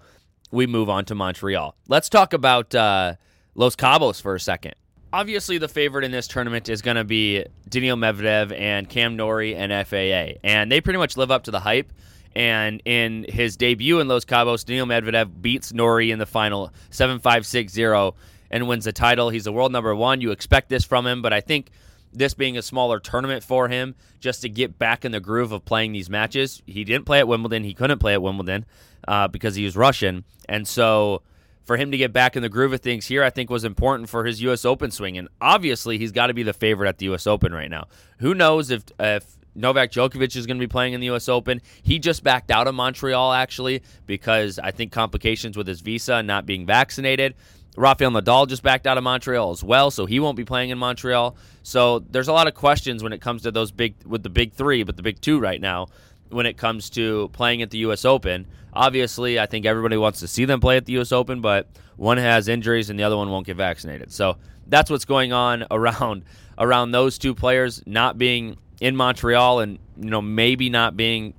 we 0.52 0.68
move 0.68 0.90
on 0.90 1.06
to 1.06 1.16
Montreal. 1.16 1.76
Let's 1.88 2.10
talk 2.10 2.34
about 2.34 2.74
uh, 2.74 3.16
Los 3.56 3.76
Cabos 3.76 4.22
for 4.22 4.36
a 4.36 4.40
second 4.40 4.76
obviously 5.16 5.58
the 5.58 5.70
favorite 5.70 6.04
in 6.04 6.12
this 6.12 6.28
tournament 6.28 6.68
is 6.68 6.82
going 6.82 6.98
to 6.98 7.06
be 7.06 7.46
Daniil 7.70 7.96
Medvedev 7.96 8.52
and 8.52 8.90
Cam 8.90 9.16
Norrie 9.16 9.56
and 9.56 9.72
FAA, 9.88 10.38
and 10.44 10.70
they 10.70 10.82
pretty 10.82 11.00
much 11.00 11.16
live 11.16 11.32
up 11.32 11.44
to 11.44 11.52
the 11.52 11.60
hype. 11.62 11.94
And 12.36 12.82
in 12.84 13.26
his 13.30 13.56
debut 13.56 14.02
in 14.02 14.10
Los 14.10 14.26
Cabos, 14.26 14.66
Daniil 14.66 14.86
Medvedev 14.86 15.42
beats 15.42 15.72
Norrie 15.72 16.12
in 16.12 16.20
the 16.20 16.26
final 16.26 16.70
7 16.90 17.20
5 17.20 17.46
6 17.46 17.72
0 17.72 18.16
and 18.52 18.68
wins 18.68 18.84
the 18.84 18.92
title. 18.92 19.30
He's 19.30 19.46
the 19.46 19.54
world 19.54 19.72
number 19.72 19.96
one. 19.96 20.20
You 20.20 20.32
expect 20.32 20.68
this 20.68 20.84
from 20.84 21.08
him, 21.08 21.22
but 21.22 21.32
I 21.32 21.40
think 21.40 21.70
this 22.12 22.34
being 22.34 22.58
a 22.58 22.62
smaller 22.62 23.00
tournament 23.00 23.42
for 23.42 23.70
him, 23.70 23.96
just 24.20 24.42
to 24.42 24.50
get 24.50 24.78
back 24.78 25.06
in 25.06 25.14
the 25.14 25.22
groove 25.22 25.54
of 25.54 25.64
playing 25.64 25.94
these 25.94 26.10
matches, 26.10 26.62
he 26.66 26.84
didn't 26.84 27.06
play 27.06 27.20
at 27.20 27.28
Wimbledon. 27.30 27.64
He 27.64 27.74
couldn't 27.74 28.00
play 28.00 28.14
at 28.14 28.22
Wimbledon 28.22 28.66
uh, 29.08 29.30
because 29.30 29.56
he 29.56 29.64
was 29.64 29.78
Russian. 29.78 30.26
And 30.50 30.68
so 30.68 31.22
for 31.66 31.78
him 31.78 31.92
to 31.92 31.98
get 31.98 32.14
back 32.14 32.36
in 32.36 32.42
the 32.42 32.50
groove 32.50 32.74
of 32.74 32.82
things 32.82 33.08
here, 33.08 33.24
I 33.24 33.30
think 33.30 33.50
was 33.50 33.64
important 33.64 34.10
for 34.10 34.24
his 34.24 34.42
U.S. 34.44 34.66
Open 34.66 34.92
swing. 34.92 35.18
And 35.18 35.28
obviously, 35.42 35.98
he's 35.98 36.12
got 36.12 36.28
to 36.28 36.34
be 36.34 36.44
the 36.44 36.54
favorite 36.54 36.88
at 36.88 37.00
the 37.00 37.06
U.S. 37.06 37.28
Open 37.28 37.54
right 37.54 37.70
now. 37.70 37.88
Who 38.20 38.34
knows 38.34 38.70
if 38.72 38.84
if 39.00 39.26
Novak 39.56 39.92
Djokovic 39.92 40.36
is 40.36 40.46
going 40.46 40.58
to 40.58 40.64
be 40.64 40.70
playing 40.70 40.94
in 40.94 41.00
the 41.00 41.08
U.S. 41.08 41.28
Open? 41.28 41.62
He 41.82 42.00
just 42.00 42.24
backed 42.24 42.52
out 42.52 42.68
of 42.68 42.76
Montreal 42.76 43.34
actually 43.34 43.82
because 44.06 44.60
I 44.60 44.72
think 44.72 44.92
complications 44.92 45.58
with 45.58 45.68
his 45.68 45.82
visa 45.82 46.16
and 46.16 46.28
not 46.28 46.46
being 46.46 46.66
vaccinated. 46.66 47.36
Rafael 47.78 48.12
Nadal 48.12 48.48
just 48.48 48.64
backed 48.64 48.88
out 48.88 48.98
of 48.98 49.04
Montreal 49.04 49.52
as 49.52 49.62
well, 49.64 49.92
so 49.92 50.06
he 50.06 50.20
won't 50.20 50.38
be 50.38 50.46
playing 50.46 50.70
in 50.70 50.78
Montreal. 50.78 51.36
So 51.64 52.00
there's 52.00 52.30
a 52.30 52.34
lot 52.34 52.48
of 52.48 52.54
questions 52.54 53.04
when 53.04 53.12
it 53.12 53.20
comes 53.20 53.42
to 53.42 53.52
those 53.52 53.72
big 53.72 53.96
with 54.06 54.24
the 54.24 54.30
big 54.30 54.54
three, 54.54 54.84
but 54.84 54.96
the 54.96 55.04
big 55.04 55.20
two 55.20 55.40
right 55.40 55.60
now 55.60 55.88
when 56.30 56.46
it 56.46 56.58
comes 56.58 56.90
to 56.92 57.30
playing 57.30 57.62
at 57.62 57.70
the 57.72 57.80
U.S. 57.80 58.06
Open. 58.06 58.46
Obviously, 58.74 59.40
I 59.40 59.46
think 59.46 59.66
everybody 59.66 59.98
wants 59.98 60.20
to 60.20 60.28
see 60.28 60.46
them 60.46 60.60
play 60.60 60.78
at 60.78 60.86
the 60.86 60.94
U.S. 60.94 61.12
Open, 61.12 61.42
but 61.42 61.68
one 61.96 62.18
has 62.18 62.48
injuries 62.48 62.90
and 62.90 63.00
the 63.00 63.04
other 63.04 63.18
one 63.18 63.30
won't 63.30 63.46
get 63.46 63.58
vaccinated. 63.58 64.12
So 64.12 64.38
that's 64.68 64.90
what's 64.90 65.06
going 65.06 65.34
on 65.34 65.66
around 65.72 66.24
around 66.58 66.92
those 66.92 67.18
two 67.18 67.36
players 67.36 67.84
not 67.86 68.18
being 68.18 68.58
in 68.82 68.96
Montreal 68.96 69.60
and 69.60 69.80
you 69.98 70.10
know 70.10 70.22
maybe 70.22 70.70
not 70.70 70.98
being 70.98 71.34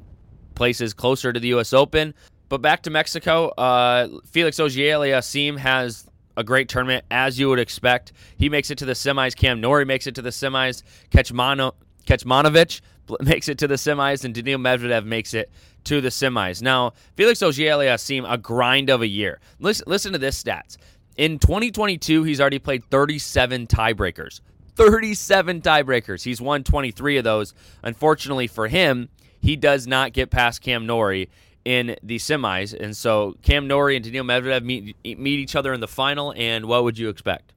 places 0.54 0.94
closer 0.94 1.32
to 1.32 1.40
the 1.40 1.48
U.S. 1.48 1.72
Open. 1.72 2.14
But 2.48 2.62
back 2.62 2.82
to 2.82 2.90
Mexico, 2.90 3.48
uh, 3.48 4.08
Felix 4.24 4.60
Auger-Aliassime 4.60 5.58
has 5.58 6.08
a 6.36 6.44
great 6.44 6.68
tournament 6.68 7.04
as 7.10 7.38
you 7.38 7.48
would 7.48 7.58
expect. 7.58 8.12
He 8.36 8.48
makes 8.48 8.70
it 8.70 8.78
to 8.78 8.84
the 8.84 8.92
semis. 8.92 9.34
Cam 9.34 9.60
Norrie 9.60 9.84
makes 9.84 10.06
it 10.06 10.14
to 10.14 10.22
the 10.22 10.30
semis. 10.30 10.82
Kecmano, 11.10 11.72
Kecmanovic 12.06 12.80
makes 13.20 13.48
it 13.48 13.58
to 13.58 13.68
the 13.68 13.74
semis, 13.74 14.24
and 14.24 14.34
Daniil 14.34 14.58
Medvedev 14.58 15.04
makes 15.04 15.34
it 15.34 15.50
to 15.84 16.00
the 16.00 16.08
semis. 16.08 16.62
Now, 16.62 16.92
Felix 17.16 17.42
Auger-Aliassime 17.42 18.30
a 18.30 18.38
grind 18.38 18.90
of 18.90 19.02
a 19.02 19.06
year. 19.06 19.40
Listen, 19.60 19.84
listen 19.86 20.12
to 20.12 20.18
this 20.18 20.42
stats. 20.42 20.76
In 21.16 21.38
2022, 21.38 22.24
he's 22.24 22.40
already 22.40 22.58
played 22.58 22.84
37 22.90 23.66
tiebreakers. 23.66 24.40
37 24.74 25.62
tiebreakers. 25.62 26.22
He's 26.22 26.40
won 26.40 26.62
23 26.62 27.16
of 27.16 27.24
those. 27.24 27.54
Unfortunately 27.82 28.46
for 28.46 28.68
him, 28.68 29.08
he 29.40 29.56
does 29.56 29.86
not 29.86 30.12
get 30.12 30.30
past 30.30 30.60
Cam 30.60 30.86
Norrie 30.86 31.30
in 31.64 31.96
the 32.02 32.16
semis. 32.16 32.78
And 32.78 32.96
so 32.96 33.36
Cam 33.42 33.66
Norrie 33.66 33.96
and 33.96 34.04
Daniil 34.04 34.24
Medvedev 34.24 34.62
meet, 34.62 34.96
meet 35.04 35.38
each 35.38 35.56
other 35.56 35.72
in 35.72 35.80
the 35.80 35.88
final. 35.88 36.34
And 36.36 36.66
what 36.66 36.84
would 36.84 36.98
you 36.98 37.08
expect? 37.08 37.52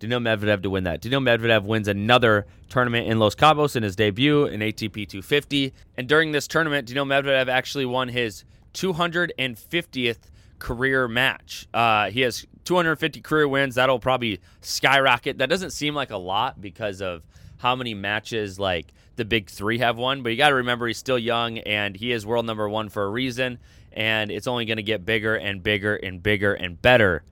Daniil 0.00 0.20
Medvedev 0.20 0.62
to 0.62 0.70
win 0.70 0.84
that. 0.84 1.02
Daniil 1.02 1.20
Medvedev 1.20 1.64
wins 1.64 1.86
another 1.86 2.46
tournament 2.70 3.06
in 3.06 3.18
Los 3.18 3.34
Cabos 3.34 3.76
in 3.76 3.82
his 3.82 3.94
debut 3.94 4.46
in 4.46 4.60
ATP 4.60 5.06
250. 5.06 5.74
And 5.96 6.08
during 6.08 6.32
this 6.32 6.48
tournament, 6.48 6.88
Daniil 6.88 7.04
Medvedev 7.04 7.48
actually 7.48 7.84
won 7.84 8.08
his 8.08 8.44
250th 8.72 10.30
career 10.58 11.06
match. 11.06 11.68
Uh, 11.74 12.10
he 12.10 12.22
has 12.22 12.46
250 12.64 13.20
career 13.20 13.46
wins. 13.46 13.74
That'll 13.74 13.98
probably 13.98 14.40
skyrocket. 14.62 15.38
That 15.38 15.50
doesn't 15.50 15.70
seem 15.70 15.94
like 15.94 16.10
a 16.10 16.16
lot 16.16 16.60
because 16.60 17.02
of 17.02 17.22
how 17.58 17.76
many 17.76 17.92
matches 17.92 18.58
like 18.58 18.94
the 19.16 19.26
big 19.26 19.50
three 19.50 19.78
have 19.78 19.98
won. 19.98 20.22
But 20.22 20.30
you 20.30 20.38
got 20.38 20.48
to 20.48 20.54
remember 20.54 20.86
he's 20.86 20.96
still 20.96 21.18
young 21.18 21.58
and 21.58 21.94
he 21.94 22.10
is 22.10 22.24
world 22.24 22.46
number 22.46 22.66
one 22.70 22.88
for 22.88 23.04
a 23.04 23.10
reason. 23.10 23.58
And 23.92 24.30
it's 24.30 24.46
only 24.46 24.64
going 24.64 24.78
to 24.78 24.82
get 24.82 25.04
bigger 25.04 25.34
and 25.34 25.62
bigger 25.62 25.96
and 25.96 26.22
bigger 26.22 26.54
and 26.54 26.80
better 26.80 27.22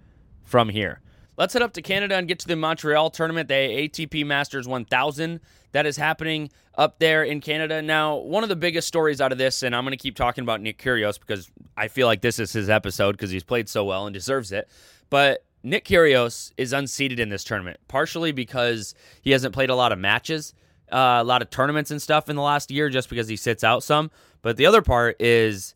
from 0.45 0.69
here. 0.69 1.01
Let's 1.39 1.53
head 1.53 1.63
up 1.63 1.73
to 1.73 1.81
Canada 1.81 2.17
and 2.17 2.29
get 2.29 2.41
to 2.41 2.49
the 2.49 2.57
Montreal 2.57 3.11
tournament, 3.11 3.49
the 3.49 3.55
ATP 3.55 4.27
Masters 4.27 4.67
1000 4.67 5.41
that 5.73 5.87
is 5.87 5.97
happening 5.97 6.51
up 6.75 6.99
there 6.99 7.23
in 7.23 7.41
Canada. 7.41 7.81
Now, 7.81 8.17
one 8.17 8.43
of 8.43 8.49
the 8.49 8.57
biggest 8.57 8.89
stories 8.89 9.21
out 9.21 9.31
of 9.33 9.39
this, 9.39 9.63
and 9.63 9.75
I'm 9.75 9.85
going 9.85 9.93
to 9.93 10.03
keep 10.03 10.17
talking 10.17 10.43
about 10.43 10.61
Nick 10.61 10.79
Kyrgios 10.79 11.19
because 11.19 11.51
I 11.77 11.89
feel 11.89 12.07
like 12.07 12.21
this 12.21 12.39
is 12.39 12.53
his 12.53 12.69
episode 12.69 13.13
because 13.13 13.31
he's 13.31 13.45
played 13.45 13.69
so 13.69 13.85
well 13.85 14.07
and 14.07 14.13
deserves 14.13 14.51
it. 14.51 14.69
But 15.11 15.45
Nick 15.63 15.85
Kyrgios 15.85 16.53
is 16.57 16.73
unseeded 16.73 17.21
in 17.21 17.29
this 17.29 17.45
tournament, 17.45 17.79
partially 17.87 18.33
because 18.33 18.95
he 19.23 19.31
hasn't 19.31 19.55
played 19.55 19.71
a 19.71 19.75
lot 19.75 19.93
of 19.93 19.99
matches, 19.99 20.55
uh, 20.91 21.19
a 21.21 21.25
lot 21.25 21.41
of 21.41 21.51
tournaments 21.51 21.91
and 21.91 22.03
stuff 22.03 22.29
in 22.29 22.35
the 22.35 22.43
last 22.43 22.71
year, 22.71 22.89
just 22.89 23.09
because 23.09 23.29
he 23.29 23.37
sits 23.37 23.63
out 23.63 23.85
some. 23.85 24.11
But 24.43 24.57
the 24.57 24.67
other 24.67 24.83
part 24.83 25.21
is 25.21 25.75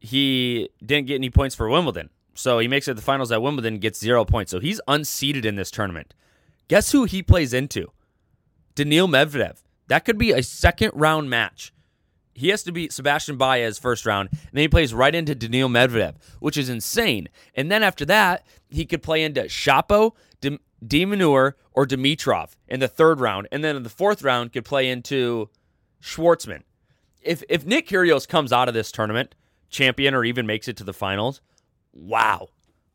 he 0.00 0.70
didn't 0.84 1.06
get 1.06 1.16
any 1.16 1.30
points 1.30 1.54
for 1.54 1.68
Wimbledon. 1.68 2.10
So 2.38 2.60
he 2.60 2.68
makes 2.68 2.86
it 2.86 2.92
to 2.92 2.94
the 2.94 3.02
finals 3.02 3.32
at 3.32 3.42
Wimbledon, 3.42 3.78
gets 3.78 3.98
zero 3.98 4.24
points. 4.24 4.52
So 4.52 4.60
he's 4.60 4.80
unseeded 4.86 5.44
in 5.44 5.56
this 5.56 5.72
tournament. 5.72 6.14
Guess 6.68 6.92
who 6.92 7.02
he 7.02 7.20
plays 7.20 7.52
into? 7.52 7.90
Daniil 8.76 9.08
Medvedev. 9.08 9.56
That 9.88 10.04
could 10.04 10.18
be 10.18 10.30
a 10.30 10.44
second 10.44 10.92
round 10.94 11.28
match. 11.28 11.72
He 12.34 12.50
has 12.50 12.62
to 12.62 12.70
beat 12.70 12.92
Sebastian 12.92 13.38
Baez 13.38 13.80
first 13.80 14.06
round, 14.06 14.28
and 14.30 14.50
then 14.52 14.62
he 14.62 14.68
plays 14.68 14.94
right 14.94 15.12
into 15.12 15.34
Daniil 15.34 15.68
Medvedev, 15.68 16.14
which 16.38 16.56
is 16.56 16.68
insane. 16.68 17.28
And 17.56 17.72
then 17.72 17.82
after 17.82 18.04
that, 18.04 18.46
he 18.70 18.86
could 18.86 19.02
play 19.02 19.24
into 19.24 19.42
Shapo, 19.42 20.12
de 20.40 20.60
Minaur, 21.04 21.54
or 21.72 21.86
Dimitrov 21.86 22.50
in 22.68 22.78
the 22.78 22.86
third 22.86 23.18
round, 23.18 23.48
and 23.50 23.64
then 23.64 23.74
in 23.74 23.82
the 23.82 23.88
fourth 23.88 24.22
round 24.22 24.52
could 24.52 24.64
play 24.64 24.88
into 24.88 25.50
Schwartzman. 26.00 26.62
If 27.20 27.42
if 27.48 27.66
Nick 27.66 27.88
Kyrgios 27.88 28.28
comes 28.28 28.52
out 28.52 28.68
of 28.68 28.74
this 28.74 28.92
tournament 28.92 29.34
champion 29.70 30.14
or 30.14 30.24
even 30.24 30.46
makes 30.46 30.68
it 30.68 30.76
to 30.76 30.84
the 30.84 30.92
finals, 30.92 31.40
wow, 31.98 32.48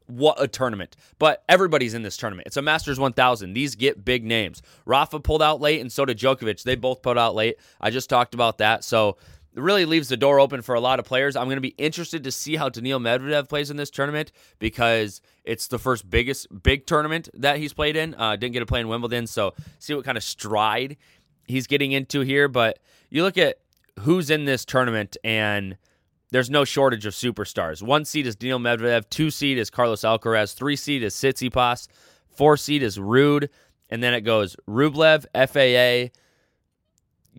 what 0.08 0.42
a 0.42 0.48
tournament. 0.48 0.96
But 1.20 1.44
everybody's 1.48 1.94
in 1.94 2.04
this 2.04 2.18
tournament. 2.18 2.48
It's 2.48 2.58
a 2.58 2.62
Masters 2.62 3.00
1000. 3.00 3.54
These 3.54 3.76
get 3.76 4.04
big 4.04 4.24
names. 4.24 4.62
Rafa 4.86 5.20
pulled 5.20 5.42
out 5.42 5.62
late, 5.62 5.82
and 5.82 5.92
so 5.92 6.06
did 6.06 6.18
Djokovic. 6.18 6.64
They 6.64 6.76
both 6.76 7.02
pulled 7.02 7.18
out 7.18 7.36
late. 7.36 7.58
I 7.80 7.90
just 7.90 8.10
talked 8.10 8.34
about 8.34 8.58
that. 8.60 8.84
So 8.84 9.18
it 9.56 9.62
really 9.62 9.86
leaves 9.86 10.10
the 10.10 10.18
door 10.18 10.40
open 10.40 10.62
for 10.62 10.76
a 10.76 10.80
lot 10.80 11.00
of 11.00 11.06
players. 11.06 11.36
I'm 11.36 11.46
going 11.46 11.58
to 11.58 11.62
be 11.62 11.76
interested 11.78 12.24
to 12.24 12.32
see 12.32 12.56
how 12.56 12.70
Daniil 12.70 13.00
Medvedev 13.00 13.48
plays 13.48 13.70
in 13.70 13.78
this 13.78 13.90
tournament 13.90 14.32
because 14.60 15.22
it's 15.44 15.68
the 15.68 15.80
first 15.80 16.10
biggest 16.10 16.48
big 16.64 16.86
tournament 16.86 17.30
that 17.36 17.58
he's 17.58 17.74
played 17.74 17.96
in. 17.96 18.16
Uh, 18.16 18.36
didn't 18.36 18.54
get 18.54 18.60
to 18.60 18.66
play 18.66 18.80
in 18.80 18.88
Wimbledon, 18.88 19.28
so 19.28 19.54
see 19.80 19.94
what 19.94 20.06
kind 20.06 20.18
of 20.18 20.24
stride 20.24 20.98
he's 21.46 21.68
getting 21.68 21.92
into 21.92 22.22
here. 22.22 22.48
But 22.48 22.80
you 23.10 23.24
look 23.24 23.38
at 23.38 23.58
who's 24.00 24.30
in 24.30 24.46
this 24.46 24.66
tournament 24.66 25.18
and– 25.24 25.78
there's 26.34 26.50
no 26.50 26.66
shortage 26.66 27.06
of 27.06 27.14
superstars. 27.14 27.84
One 27.84 28.06
seed 28.06 28.26
is 28.26 28.36
Daniil 28.36 28.58
Medvedev, 28.58 29.08
two 29.12 29.30
seed 29.30 29.60
is 29.60 29.70
Carlos 29.70 30.02
Alcaraz, 30.02 30.56
three 30.56 30.76
seed 30.76 31.04
is 31.04 31.14
Tsitsipas, 31.14 31.88
four 32.28 32.58
seed 32.58 32.82
is 32.82 32.98
Ruud, 32.98 33.50
and 33.92 34.02
then 34.02 34.16
it 34.16 34.22
goes 34.22 34.56
Rublev, 34.68 35.26
FAA, 35.36 36.12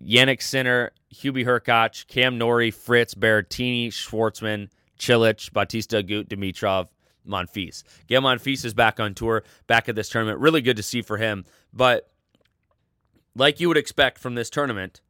Jannik 0.01 0.41
Sinner, 0.41 0.91
Hubie 1.13 1.45
Hurkacz, 1.45 2.07
Cam 2.07 2.37
Norrie, 2.37 2.71
Fritz, 2.71 3.13
Berrettini, 3.13 3.89
Schwartzman, 3.89 4.69
Cilic, 4.97 5.51
Bautista 5.51 6.01
Agut, 6.01 6.29
Dimitrov, 6.29 6.87
Monfils. 7.27 7.83
Gael 8.07 8.21
Monfils 8.21 8.63
is 8.63 8.73
back 8.73 9.01
on 9.01 9.13
tour, 9.13 9.43
back 9.67 9.89
at 9.89 9.95
this 9.95 10.07
tournament. 10.07 10.39
Really 10.39 10.61
good 10.61 10.77
to 10.77 10.83
see 10.83 11.01
for 11.01 11.17
him. 11.17 11.43
But 11.73 12.09
like 13.35 13.59
you 13.59 13.67
would 13.67 13.75
expect 13.75 14.19
from 14.19 14.35
this 14.35 14.49
tournament, 14.49 15.01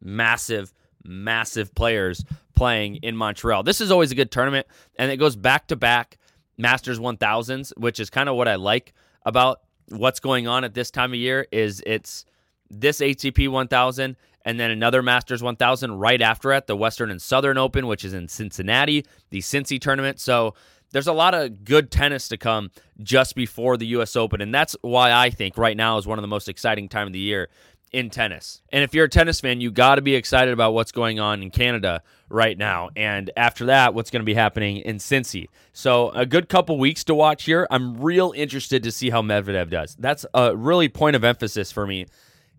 massive 0.00 0.72
massive 1.08 1.74
players 1.74 2.24
playing 2.54 2.96
in 2.96 3.16
Montreal. 3.16 3.62
This 3.62 3.80
is 3.80 3.90
always 3.90 4.12
a 4.12 4.14
good 4.14 4.30
tournament, 4.30 4.66
and 4.98 5.10
it 5.10 5.16
goes 5.16 5.36
back 5.36 5.68
to 5.68 5.76
back 5.76 6.18
Masters 6.58 6.98
1000s, 6.98 7.72
which 7.76 8.00
is 8.00 8.10
kind 8.10 8.28
of 8.28 8.36
what 8.36 8.48
I 8.48 8.54
like 8.56 8.94
about 9.24 9.60
what's 9.88 10.20
going 10.20 10.48
on 10.48 10.64
at 10.64 10.74
this 10.74 10.90
time 10.90 11.12
of 11.12 11.18
year. 11.18 11.46
Is 11.52 11.82
it's 11.86 12.24
this 12.70 13.00
ATP 13.00 13.48
1000 13.48 14.16
and 14.46 14.60
then 14.60 14.70
another 14.70 15.02
Masters 15.02 15.42
1000 15.42 15.92
right 15.98 16.22
after 16.22 16.52
it, 16.52 16.68
the 16.68 16.76
Western 16.76 17.10
and 17.10 17.20
Southern 17.20 17.58
Open, 17.58 17.88
which 17.88 18.04
is 18.04 18.14
in 18.14 18.28
Cincinnati, 18.28 19.04
the 19.30 19.40
Cincy 19.40 19.80
tournament. 19.80 20.20
So 20.20 20.54
there's 20.96 21.06
a 21.06 21.12
lot 21.12 21.34
of 21.34 21.62
good 21.62 21.90
tennis 21.90 22.28
to 22.28 22.38
come 22.38 22.70
just 23.02 23.34
before 23.34 23.76
the 23.76 23.86
U.S. 23.88 24.16
Open, 24.16 24.40
and 24.40 24.54
that's 24.54 24.74
why 24.80 25.12
I 25.12 25.28
think 25.28 25.58
right 25.58 25.76
now 25.76 25.98
is 25.98 26.06
one 26.06 26.16
of 26.16 26.22
the 26.22 26.26
most 26.26 26.48
exciting 26.48 26.88
time 26.88 27.06
of 27.06 27.12
the 27.12 27.18
year 27.18 27.50
in 27.92 28.08
tennis. 28.08 28.62
And 28.72 28.82
if 28.82 28.94
you're 28.94 29.04
a 29.04 29.08
tennis 29.10 29.42
fan, 29.42 29.60
you 29.60 29.70
got 29.70 29.96
to 29.96 30.00
be 30.00 30.14
excited 30.14 30.54
about 30.54 30.72
what's 30.72 30.92
going 30.92 31.20
on 31.20 31.42
in 31.42 31.50
Canada 31.50 32.02
right 32.30 32.56
now. 32.56 32.88
And 32.96 33.30
after 33.36 33.66
that, 33.66 33.92
what's 33.92 34.10
going 34.10 34.22
to 34.22 34.24
be 34.24 34.32
happening 34.32 34.78
in 34.78 34.96
Cincy. 34.96 35.48
So, 35.74 36.12
a 36.12 36.24
good 36.24 36.48
couple 36.48 36.78
weeks 36.78 37.04
to 37.04 37.14
watch 37.14 37.44
here. 37.44 37.66
I'm 37.70 38.00
real 38.00 38.32
interested 38.34 38.82
to 38.84 38.90
see 38.90 39.10
how 39.10 39.20
Medvedev 39.20 39.68
does. 39.68 39.96
That's 39.98 40.24
a 40.32 40.56
really 40.56 40.88
point 40.88 41.14
of 41.14 41.24
emphasis 41.24 41.70
for 41.70 41.86
me 41.86 42.06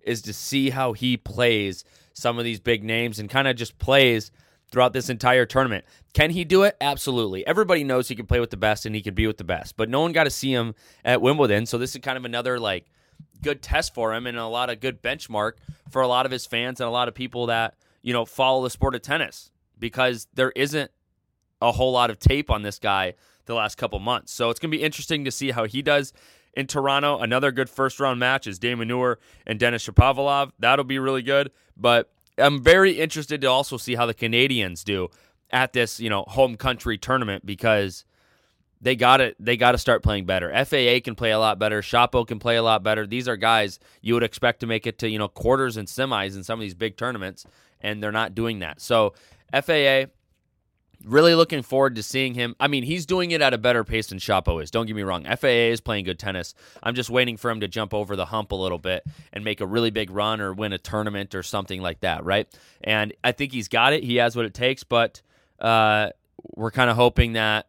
is 0.03 0.21
to 0.21 0.31
see 0.31 0.69
how 0.69 0.93
he 0.93 1.17
plays 1.17 1.83
some 2.13 2.37
of 2.37 2.43
these 2.45 2.59
big 2.59 2.83
names 2.83 3.17
and 3.17 3.31
kind 3.31 3.47
of 3.47 3.55
just 3.55 3.79
plays 3.79 4.31
throughout 4.71 4.93
this 4.93 5.09
entire 5.09 5.45
tournament. 5.45 5.85
Can 6.13 6.31
he 6.31 6.43
do 6.43 6.63
it? 6.63 6.75
Absolutely. 6.81 7.45
Everybody 7.47 7.83
knows 7.83 8.07
he 8.07 8.15
can 8.15 8.25
play 8.25 8.39
with 8.39 8.49
the 8.49 8.57
best 8.57 8.85
and 8.85 8.95
he 8.95 9.01
can 9.01 9.13
be 9.13 9.27
with 9.27 9.37
the 9.37 9.43
best, 9.43 9.77
but 9.77 9.89
no 9.89 10.01
one 10.01 10.11
got 10.11 10.25
to 10.25 10.29
see 10.29 10.51
him 10.51 10.75
at 11.05 11.21
Wimbledon. 11.21 11.65
So 11.65 11.77
this 11.77 11.95
is 11.95 12.01
kind 12.01 12.17
of 12.17 12.25
another 12.25 12.59
like 12.59 12.85
good 13.41 13.61
test 13.61 13.93
for 13.93 14.13
him 14.13 14.27
and 14.27 14.37
a 14.37 14.47
lot 14.47 14.69
of 14.69 14.79
good 14.79 15.01
benchmark 15.01 15.53
for 15.89 16.01
a 16.01 16.07
lot 16.07 16.25
of 16.25 16.31
his 16.31 16.45
fans 16.45 16.79
and 16.79 16.87
a 16.87 16.91
lot 16.91 17.07
of 17.07 17.13
people 17.13 17.47
that 17.47 17.75
you 18.01 18.13
know 18.13 18.25
follow 18.25 18.63
the 18.63 18.69
sport 18.69 18.95
of 18.95 19.01
tennis 19.01 19.51
because 19.79 20.27
there 20.33 20.51
isn't 20.55 20.91
a 21.61 21.71
whole 21.71 21.91
lot 21.91 22.09
of 22.09 22.19
tape 22.19 22.49
on 22.49 22.61
this 22.61 22.79
guy 22.79 23.13
the 23.45 23.55
last 23.55 23.75
couple 23.75 23.99
months. 23.99 24.31
So 24.31 24.49
it's 24.49 24.59
going 24.59 24.71
to 24.71 24.77
be 24.77 24.83
interesting 24.83 25.25
to 25.25 25.31
see 25.31 25.51
how 25.51 25.65
he 25.65 25.81
does 25.81 26.13
in 26.53 26.67
Toronto. 26.67 27.19
Another 27.19 27.51
good 27.51 27.69
first 27.69 27.99
round 27.99 28.19
match 28.19 28.47
is 28.47 28.59
de 28.59 28.73
Minaur 28.75 29.17
and 29.45 29.59
Denis 29.59 29.87
Shapovalov. 29.87 30.51
That'll 30.59 30.85
be 30.85 30.99
really 30.99 31.21
good. 31.21 31.51
But 31.75 32.11
I'm 32.37 32.61
very 32.61 32.99
interested 32.99 33.41
to 33.41 33.47
also 33.47 33.77
see 33.77 33.95
how 33.95 34.05
the 34.05 34.13
Canadians 34.13 34.83
do 34.83 35.09
at 35.49 35.73
this, 35.73 35.99
you 35.99 36.09
know, 36.09 36.23
home 36.27 36.55
country 36.55 36.97
tournament 36.97 37.45
because 37.45 38.05
they 38.81 38.95
got 38.95 39.21
it. 39.21 39.35
They 39.39 39.57
got 39.57 39.71
to 39.71 39.77
start 39.77 40.03
playing 40.03 40.25
better. 40.25 40.51
FAA 40.65 40.99
can 41.03 41.15
play 41.15 41.31
a 41.31 41.39
lot 41.39 41.57
better. 41.57 41.81
Shapo 41.81 42.27
can 42.27 42.39
play 42.39 42.57
a 42.57 42.63
lot 42.63 42.83
better. 42.83 43.07
These 43.07 43.27
are 43.27 43.37
guys 43.37 43.79
you 44.01 44.13
would 44.13 44.23
expect 44.23 44.59
to 44.59 44.67
make 44.67 44.85
it 44.85 44.99
to 44.99 45.09
you 45.09 45.17
know 45.17 45.27
quarters 45.27 45.77
and 45.77 45.87
semis 45.87 46.35
in 46.35 46.43
some 46.43 46.59
of 46.59 46.61
these 46.61 46.75
big 46.75 46.97
tournaments, 46.97 47.45
and 47.81 48.01
they're 48.01 48.11
not 48.11 48.35
doing 48.35 48.59
that. 48.59 48.81
So 48.81 49.13
FAA, 49.51 50.05
really 51.03 51.35
looking 51.35 51.61
forward 51.61 51.95
to 51.95 52.03
seeing 52.03 52.33
him. 52.33 52.55
I 52.59 52.67
mean, 52.67 52.83
he's 52.83 53.05
doing 53.05 53.31
it 53.31 53.41
at 53.41 53.53
a 53.53 53.57
better 53.57 53.83
pace 53.83 54.07
than 54.07 54.17
Shapo 54.17 54.61
is. 54.61 54.71
Don't 54.71 54.85
get 54.85 54.95
me 54.95 55.03
wrong. 55.03 55.23
FAA 55.23 55.47
is 55.47 55.81
playing 55.81 56.05
good 56.05 56.19
tennis. 56.19 56.53
I'm 56.81 56.95
just 56.95 57.09
waiting 57.09 57.37
for 57.37 57.51
him 57.51 57.59
to 57.61 57.67
jump 57.67 57.93
over 57.93 58.15
the 58.15 58.25
hump 58.25 58.51
a 58.51 58.55
little 58.55 58.77
bit 58.77 59.03
and 59.33 59.43
make 59.43 59.61
a 59.61 59.65
really 59.65 59.91
big 59.91 60.09
run 60.09 60.41
or 60.41 60.53
win 60.53 60.73
a 60.73 60.77
tournament 60.77 61.35
or 61.35 61.43
something 61.43 61.81
like 61.81 62.01
that, 62.01 62.23
right? 62.25 62.47
And 62.83 63.13
I 63.23 63.31
think 63.31 63.53
he's 63.53 63.67
got 63.67 63.93
it. 63.93 64.03
He 64.03 64.17
has 64.17 64.35
what 64.35 64.45
it 64.45 64.53
takes, 64.53 64.83
but 64.83 65.21
uh, 65.59 66.09
we're 66.55 66.71
kind 66.71 66.89
of 66.89 66.95
hoping 66.95 67.33
that 67.33 67.67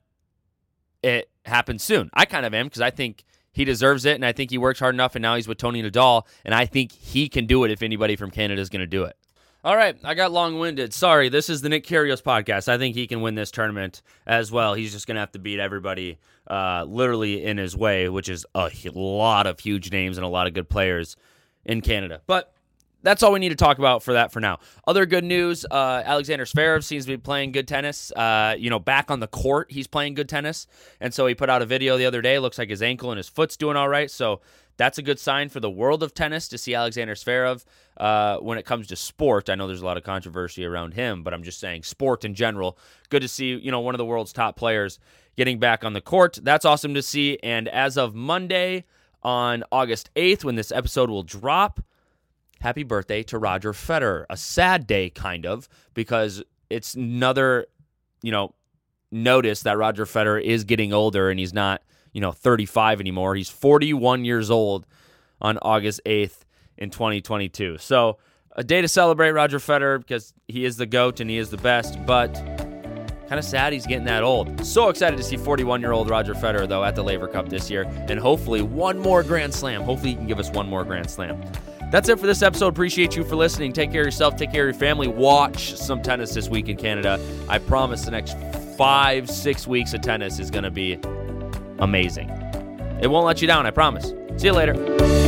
it 1.02 1.30
happens 1.44 1.82
soon. 1.82 2.11
I 2.14 2.25
kind 2.25 2.47
of 2.47 2.54
am 2.54 2.66
because 2.66 2.82
I 2.82 2.90
think 2.90 3.25
he 3.52 3.64
deserves 3.64 4.04
it, 4.04 4.14
and 4.14 4.25
I 4.25 4.32
think 4.32 4.50
he 4.50 4.58
works 4.58 4.78
hard 4.78 4.94
enough, 4.94 5.16
and 5.16 5.23
now 5.23 5.37
he's 5.37 5.49
with 5.49 5.58
Tony 5.58 5.82
Nadal, 5.82 6.26
and 6.44 6.54
I 6.54 6.66
think 6.66 6.92
he 6.92 7.28
can 7.28 7.47
do 7.47 7.64
it 7.64 7.70
if 7.70 7.82
anybody 7.82 8.14
from 8.16 8.30
Canada 8.30 8.61
is 8.61 8.68
going 8.68 8.80
to 8.80 8.87
do 8.87 9.04
it. 9.04 9.16
All 9.64 9.76
right, 9.76 9.96
I 10.04 10.14
got 10.14 10.30
long 10.30 10.60
winded. 10.60 10.94
Sorry, 10.94 11.28
this 11.28 11.50
is 11.50 11.62
the 11.62 11.68
Nick 11.68 11.84
Kyrgios 11.84 12.22
podcast. 12.22 12.68
I 12.68 12.78
think 12.78 12.94
he 12.94 13.08
can 13.08 13.22
win 13.22 13.34
this 13.34 13.50
tournament 13.50 14.02
as 14.24 14.52
well. 14.52 14.74
He's 14.74 14.92
just 14.92 15.08
going 15.08 15.16
to 15.16 15.20
have 15.20 15.32
to 15.32 15.40
beat 15.40 15.58
everybody 15.58 16.18
uh, 16.48 16.84
literally 16.84 17.44
in 17.44 17.58
his 17.58 17.76
way, 17.76 18.08
which 18.08 18.28
is 18.28 18.46
a 18.54 18.70
lot 18.94 19.48
of 19.48 19.58
huge 19.58 19.90
names 19.90 20.16
and 20.16 20.24
a 20.24 20.28
lot 20.28 20.46
of 20.46 20.54
good 20.54 20.68
players 20.68 21.16
in 21.64 21.80
Canada. 21.80 22.20
But 22.28 22.54
that's 23.02 23.23
all 23.23 23.33
we 23.33 23.38
need 23.38 23.50
to 23.50 23.55
talk 23.55 23.78
about 23.78 24.02
for 24.02 24.14
that 24.14 24.33
for 24.33 24.40
now. 24.40 24.59
Other 24.87 25.07
good 25.07 25.25
news: 25.25 25.64
uh, 25.71 26.02
Alexander 26.05 26.45
Zverev 26.45 26.85
seems 26.85 27.05
to 27.07 27.12
be 27.12 27.17
playing 27.17 27.52
good 27.52 27.69
tennis. 27.69 28.11
Uh, 28.12 28.55
you 28.59 28.71
know, 28.71 28.78
back 28.78 29.11
on 29.11 29.21
the 29.21 29.26
court, 29.26 29.71
he's 29.71 29.87
playing 29.87 30.14
good 30.14 30.28
tennis, 30.28 30.67
and 31.00 31.12
so 31.12 31.26
he 31.26 31.35
put 31.35 31.50
out 31.50 31.62
a 31.62 31.67
video 31.67 31.97
the 31.97 32.07
other 32.07 32.23
day. 32.23 32.38
Looks 32.38 32.59
like 32.59 32.71
his 32.71 32.83
ankle 32.83 33.11
and 33.11 33.17
his 33.17 33.28
foot's 33.28 33.57
doing 33.57 33.76
all 33.76 33.88
right. 33.88 34.11
So 34.11 34.40
that's 34.76 34.97
a 34.97 35.02
good 35.02 35.19
sign 35.19 35.49
for 35.49 35.61
the 35.61 35.71
world 35.71 36.02
of 36.02 36.14
tennis 36.14 36.49
to 36.49 36.57
see 36.57 36.75
Alexander 36.75 37.14
Zverev 37.14 37.64
uh, 37.97 38.38
when 38.38 38.59
it 38.59 38.64
comes 38.64 38.87
to 38.87 38.97
sport. 38.97 39.50
I 39.50 39.57
know 39.57 39.67
there's 39.67 39.83
a 39.83 39.87
lot 39.87 39.97
of 39.97 40.05
controversy 40.05 40.64
around 40.64 40.95
him, 40.95 41.23
but 41.23 41.35
I'm 41.35 41.43
just 41.43 41.59
saying 41.61 41.83
sport 41.83 42.25
in 42.25 42.35
general. 42.35 42.78
Good 43.11 43.23
to 43.23 43.28
see 43.28 43.57
you 43.57 43.71
know 43.71 43.81
one 43.81 43.95
of 43.95 43.99
the 43.99 44.07
world's 44.07 44.33
top 44.33 44.57
players 44.57 44.99
getting 45.37 45.59
back 45.59 45.85
on 45.85 45.93
the 45.93 46.00
court. 46.00 46.38
That's 46.43 46.64
awesome 46.64 46.95
to 46.95 47.02
see. 47.02 47.38
And 47.43 47.69
as 47.69 47.97
of 47.97 48.14
Monday 48.14 48.85
on 49.23 49.64
August 49.71 50.11
8th, 50.17 50.45
when 50.45 50.55
this 50.55 50.73
episode 50.73 51.11
will 51.11 51.23
drop 51.23 51.81
happy 52.60 52.82
birthday 52.82 53.22
to 53.24 53.38
Roger 53.38 53.72
Federer. 53.72 54.24
A 54.30 54.36
sad 54.36 54.86
day, 54.86 55.10
kind 55.10 55.46
of, 55.46 55.68
because 55.94 56.42
it's 56.70 56.94
another, 56.94 57.66
you 58.22 58.32
know, 58.32 58.54
notice 59.10 59.62
that 59.62 59.78
Roger 59.78 60.04
Federer 60.04 60.42
is 60.42 60.64
getting 60.64 60.92
older 60.92 61.30
and 61.30 61.38
he's 61.38 61.54
not, 61.54 61.82
you 62.12 62.20
know, 62.20 62.32
35 62.32 63.00
anymore. 63.00 63.34
He's 63.34 63.50
41 63.50 64.24
years 64.24 64.50
old 64.50 64.86
on 65.40 65.58
August 65.62 66.00
8th 66.04 66.40
in 66.76 66.90
2022. 66.90 67.78
So, 67.78 68.18
a 68.52 68.64
day 68.64 68.80
to 68.80 68.88
celebrate 68.88 69.30
Roger 69.30 69.58
Federer 69.58 69.98
because 70.00 70.34
he 70.48 70.64
is 70.64 70.76
the 70.76 70.86
GOAT 70.86 71.20
and 71.20 71.30
he 71.30 71.38
is 71.38 71.50
the 71.50 71.58
best, 71.58 72.04
but 72.06 72.34
Kind 73.28 73.38
of 73.38 73.44
sad 73.44 73.74
he's 73.74 73.86
getting 73.86 74.06
that 74.06 74.22
old. 74.22 74.64
So 74.64 74.88
excited 74.88 75.18
to 75.18 75.22
see 75.22 75.36
41 75.36 75.82
year 75.82 75.92
old 75.92 76.08
Roger 76.08 76.32
Federer, 76.32 76.66
though, 76.66 76.82
at 76.82 76.94
the 76.94 77.04
Laver 77.04 77.28
Cup 77.28 77.50
this 77.50 77.70
year, 77.70 77.82
and 78.08 78.18
hopefully 78.18 78.62
one 78.62 78.98
more 78.98 79.22
Grand 79.22 79.52
Slam. 79.52 79.82
Hopefully, 79.82 80.10
he 80.10 80.16
can 80.16 80.26
give 80.26 80.38
us 80.38 80.50
one 80.50 80.66
more 80.66 80.82
Grand 80.82 81.10
Slam. 81.10 81.38
That's 81.90 82.09
it 82.09 82.18
for 82.18 82.26
this 82.26 82.42
episode. 82.42 82.68
Appreciate 82.68 83.16
you 83.16 83.25
for 83.25 83.37
listening. 83.37 83.73
Take 83.73 83.90
care 83.90 84.02
of 84.02 84.07
yourself, 84.07 84.37
take 84.37 84.52
care 84.52 84.68
of 84.68 84.75
your 84.75 84.80
family. 84.80 85.09
Watch 85.09 85.75
some 85.76 86.02
tennis 86.02 86.35
this 86.35 86.49
week 86.49 86.68
in 86.68 86.76
Canada. 86.76 87.18
I 87.49 87.59
promise 87.59 88.04
the 88.04 88.11
next 88.11 88.37
five, 88.76 89.28
six 89.30 89.66
weeks 89.66 89.95
of 89.95 90.02
tennis 90.02 90.38
is 90.38 90.50
going 90.50 90.64
to 90.64 90.71
be 90.71 90.99
amazing. 91.78 92.28
It 93.00 93.09
won't 93.11 93.26
let 93.26 93.40
you 93.40 93.49
down, 93.49 93.66
I 93.66 93.71
promise. 93.71 94.12
See 94.37 94.49
you 94.49 94.52
later. 94.52 95.27